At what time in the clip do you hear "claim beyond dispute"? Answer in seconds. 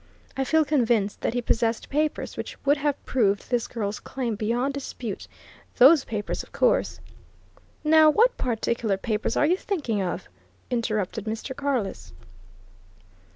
3.99-5.27